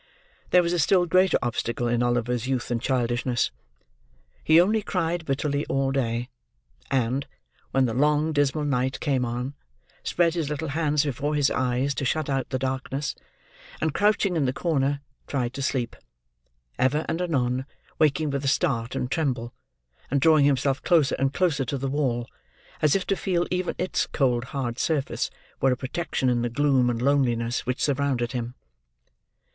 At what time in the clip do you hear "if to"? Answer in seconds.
22.95-23.15